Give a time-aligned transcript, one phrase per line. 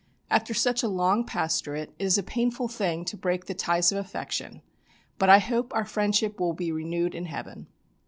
[0.31, 3.99] "After such a long pastorate it is a painful thing to break the ties of
[3.99, 4.63] affection,
[5.19, 7.67] but I hope our friendship will be renewed in Heaven."